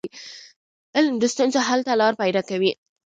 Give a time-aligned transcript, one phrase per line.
[0.97, 2.71] علم د ستونزو حل ته لار پيداکوي.